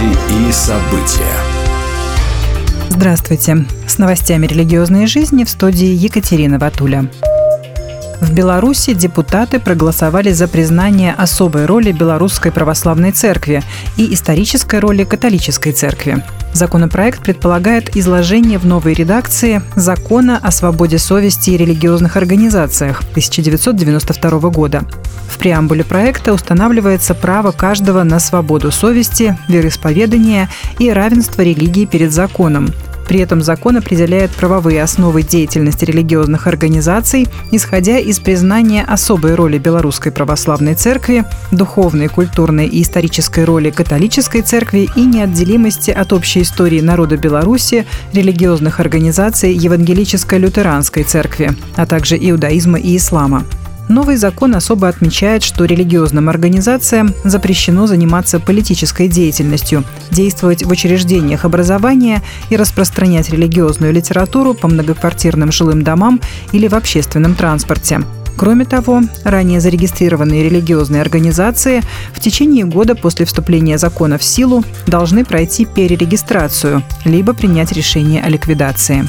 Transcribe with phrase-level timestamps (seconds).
[0.00, 1.36] Новости и события.
[2.88, 3.66] Здравствуйте.
[3.86, 7.10] С новостями религиозной жизни в студии Екатерина Ватуля.
[8.20, 13.62] В Беларуси депутаты проголосовали за признание особой роли Белорусской православной церкви
[13.96, 16.22] и исторической роли католической церкви.
[16.52, 24.82] Законопроект предполагает изложение в новой редакции Закона о свободе совести и религиозных организациях 1992 года.
[25.28, 32.68] В преамбуле проекта устанавливается право каждого на свободу совести, вероисповедания и равенство религии перед законом,
[33.10, 40.12] при этом закон определяет правовые основы деятельности религиозных организаций, исходя из признания особой роли Белорусской
[40.12, 47.16] Православной Церкви, духовной, культурной и исторической роли католической церкви и неотделимости от общей истории народа
[47.16, 53.44] Беларуси, религиозных организаций Евангелической лютеранской церкви, а также иудаизма и ислама.
[53.90, 59.82] Новый закон особо отмечает, что религиозным организациям запрещено заниматься политической деятельностью,
[60.12, 66.20] действовать в учреждениях образования и распространять религиозную литературу по многоквартирным жилым домам
[66.52, 68.02] или в общественном транспорте.
[68.36, 71.82] Кроме того, ранее зарегистрированные религиозные организации
[72.14, 78.28] в течение года после вступления закона в силу должны пройти перерегистрацию, либо принять решение о
[78.28, 79.08] ликвидации.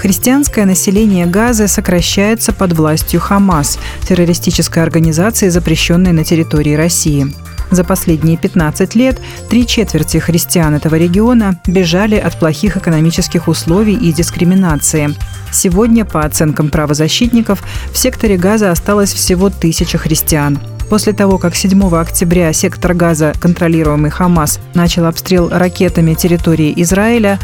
[0.00, 7.34] Христианское население Газы сокращается под властью Хамас, террористической организации, запрещенной на территории России.
[7.70, 14.10] За последние 15 лет три четверти христиан этого региона бежали от плохих экономических условий и
[14.10, 15.14] дискриминации.
[15.52, 17.62] Сегодня, по оценкам правозащитников,
[17.92, 20.58] в секторе Газа осталось всего тысяча христиан.
[20.88, 27.38] После того, как 7 октября сектор Газа, контролируемый Хамас, начал обстрел ракетами территории Израиля,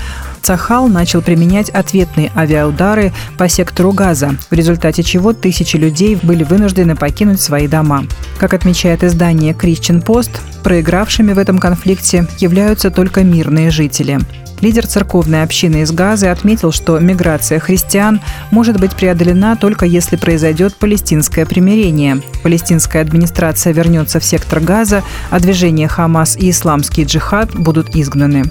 [0.47, 6.95] Цахал начал применять ответные авиаудары по сектору Газа, в результате чего тысячи людей были вынуждены
[6.95, 8.05] покинуть свои дома.
[8.39, 10.31] Как отмечает издание Christian Post,
[10.63, 14.21] проигравшими в этом конфликте являются только мирные жители.
[14.61, 18.21] Лидер церковной общины из Газы отметил, что миграция христиан
[18.53, 22.21] может быть преодолена только если произойдет палестинское примирение.
[22.45, 28.45] Палестинская администрация вернется в сектор Газа, а движение Хамас и исламский джихад будут изгнаны.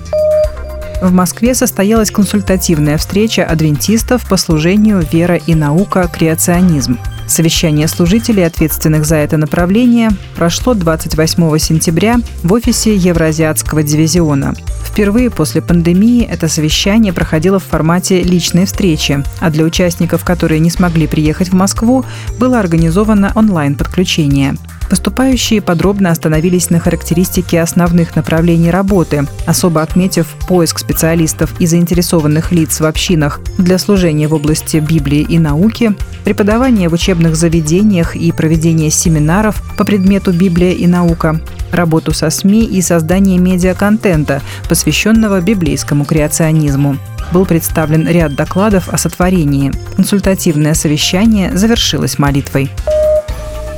[1.06, 6.10] В Москве состоялась консультативная встреча адвентистов по служению «Вера и наука.
[6.12, 6.98] Креационизм».
[7.28, 14.56] Совещание служителей, ответственных за это направление, прошло 28 сентября в офисе Евразиатского дивизиона.
[14.84, 20.72] Впервые после пандемии это совещание проходило в формате личной встречи, а для участников, которые не
[20.72, 22.04] смогли приехать в Москву,
[22.40, 24.56] было организовано онлайн-подключение.
[24.90, 32.80] Выступающие подробно остановились на характеристике основных направлений работы, особо отметив поиск специалистов и заинтересованных лиц
[32.80, 38.90] в общинах для служения в области Библии и науки, преподавание в учебных заведениях и проведение
[38.90, 41.42] семинаров по предмету Библия и наука,
[41.72, 46.98] работу со СМИ и создание медиаконтента, посвященного библейскому креационизму
[47.32, 49.72] был представлен ряд докладов о сотворении.
[49.96, 52.70] Консультативное совещание завершилось молитвой.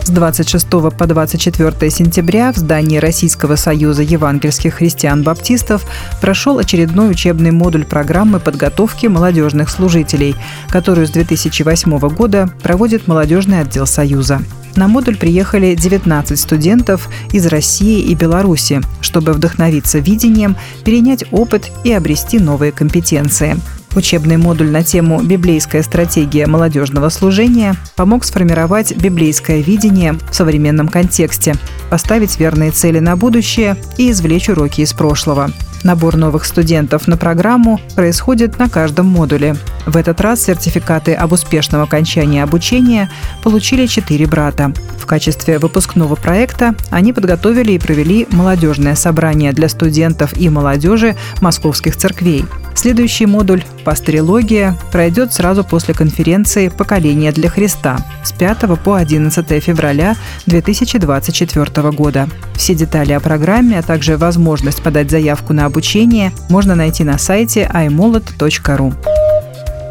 [0.07, 5.85] С 26 по 24 сентября в здании Российского союза евангельских христиан-баптистов
[6.22, 10.38] прошел очередной учебный модуль программы подготовки молодежных служителей,
[10.69, 14.40] которую с 2008 года проводит молодежный отдел Союза.
[14.78, 21.91] На модуль приехали 19 студентов из России и Беларуси, чтобы вдохновиться видением, перенять опыт и
[21.91, 23.57] обрести новые компетенции.
[23.97, 31.56] Учебный модуль на тему «Библейская стратегия молодежного служения» помог сформировать библейское видение в современном контексте,
[31.90, 35.50] поставить верные цели на будущее и извлечь уроки из прошлого.
[35.84, 39.56] Набор новых студентов на программу происходит на каждом модуле.
[39.88, 43.09] В этот раз сертификаты об успешном окончании обучения
[43.41, 44.74] получили четыре брата.
[45.00, 51.97] В качестве выпускного проекта они подготовили и провели молодежное собрание для студентов и молодежи московских
[51.97, 52.46] церквей–
[52.78, 60.16] Следующий модуль «Пасторилогия» пройдет сразу после конференции «Поколение для Христа» с 5 по 11 февраля
[60.46, 62.30] 2024 года.
[62.54, 67.68] Все детали о программе, а также возможность подать заявку на обучение можно найти на сайте
[67.74, 68.94] imolot.ru.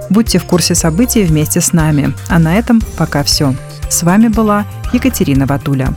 [0.08, 2.14] Будьте в курсе событий вместе с нами.
[2.28, 3.56] А на этом пока все.
[3.90, 5.92] С вами была Екатерина Ватуля.